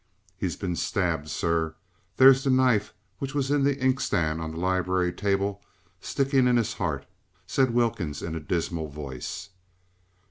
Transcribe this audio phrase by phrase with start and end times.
[0.35, 1.75] "He's been stabbed, sir.
[2.17, 5.61] There's that knife which was in the inkstand on the library table
[5.99, 7.05] stickin' in 'is 'eart,"
[7.45, 9.49] said Wilkins in a dismal voice.